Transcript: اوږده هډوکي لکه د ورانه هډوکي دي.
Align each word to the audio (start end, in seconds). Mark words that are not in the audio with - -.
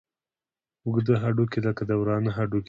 اوږده 0.85 1.15
هډوکي 1.23 1.59
لکه 1.67 1.81
د 1.89 1.91
ورانه 2.01 2.29
هډوکي 2.37 2.57
دي. 2.57 2.59